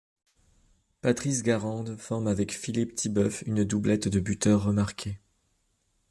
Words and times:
Patrice 1.01 1.43
Garande 1.43 1.95
forme 1.95 2.25
avec 2.25 2.53
Philippe 2.53 2.95
Tibeuf 2.95 3.43
une 3.43 3.63
doublette 3.63 4.07
de 4.07 4.19
buteurs 4.19 4.63
remarqués. 4.63 5.19